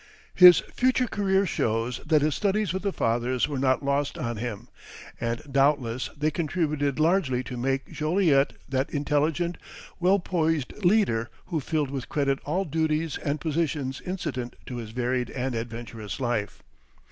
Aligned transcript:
His 0.33 0.61
future 0.73 1.05
career 1.07 1.45
shows 1.45 1.99
that 2.07 2.23
his 2.23 2.33
studies 2.33 2.73
with 2.73 2.81
the 2.81 2.91
Fathers 2.91 3.47
were 3.47 3.59
not 3.59 3.85
lost 3.85 4.17
on 4.17 4.37
him, 4.37 4.67
and 5.19 5.39
doubtless 5.51 6.09
they 6.17 6.31
contributed 6.31 6.99
largely 6.99 7.43
to 7.43 7.55
make 7.55 7.91
Joliet 7.91 8.53
that 8.67 8.89
intelligent, 8.89 9.59
well 9.99 10.17
poised 10.17 10.83
leader 10.83 11.29
who 11.45 11.59
filled 11.59 11.91
with 11.91 12.09
credit 12.09 12.39
all 12.45 12.65
duties 12.65 13.19
and 13.19 13.39
positions 13.39 14.01
incident 14.03 14.55
to 14.65 14.77
his 14.77 14.89
varied 14.89 15.29
and 15.29 15.53
adventurous 15.53 16.19
life. 16.19 16.63